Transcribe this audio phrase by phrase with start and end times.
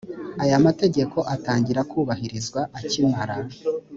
[0.43, 3.35] aya mategeko atangira kubahirizwa akimara